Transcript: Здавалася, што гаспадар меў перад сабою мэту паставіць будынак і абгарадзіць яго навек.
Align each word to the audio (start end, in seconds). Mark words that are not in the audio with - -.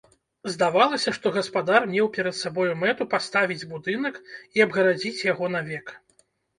Здавалася, 0.53 1.13
што 1.17 1.31
гаспадар 1.35 1.85
меў 1.93 2.09
перад 2.17 2.35
сабою 2.41 2.67
мэту 2.87 3.09
паставіць 3.13 3.67
будынак 3.77 4.15
і 4.25 4.57
абгарадзіць 4.69 5.25
яго 5.33 5.57
навек. 5.57 5.99